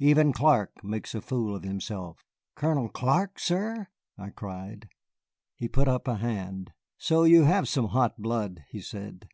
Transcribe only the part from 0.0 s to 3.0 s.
Even Clark makes a fool of himself" "Colonel